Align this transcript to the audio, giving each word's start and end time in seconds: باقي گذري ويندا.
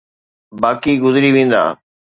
باقي 0.61 0.93
گذري 1.03 1.29
ويندا. 1.35 1.63